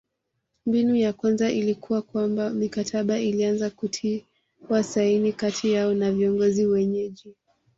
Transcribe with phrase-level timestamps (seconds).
[0.65, 7.35] Mbinu ya kwanza ilikuwa kwamba mikataba ilianza kutiwa saini kati yao na viongozi wenyeji